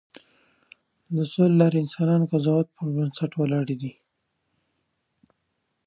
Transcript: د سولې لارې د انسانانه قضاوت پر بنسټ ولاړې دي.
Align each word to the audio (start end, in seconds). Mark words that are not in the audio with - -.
د 1.15 1.17
سولې 1.31 1.55
لارې 1.61 1.77
د 1.79 1.83
انسانانه 1.85 2.25
قضاوت 2.31 2.67
پر 2.75 2.87
بنسټ 2.95 3.31
ولاړې 3.35 3.75
دي. 3.81 3.91